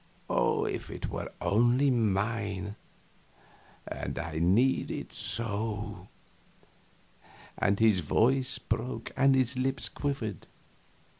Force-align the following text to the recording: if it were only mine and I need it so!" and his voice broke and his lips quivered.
if 0.67 0.89
it 0.89 1.09
were 1.11 1.31
only 1.41 1.91
mine 1.91 2.75
and 3.87 4.17
I 4.17 4.39
need 4.39 4.89
it 4.89 5.13
so!" 5.13 6.07
and 7.55 7.79
his 7.79 7.99
voice 7.99 8.57
broke 8.57 9.11
and 9.15 9.35
his 9.35 9.59
lips 9.59 9.89
quivered. 9.89 10.47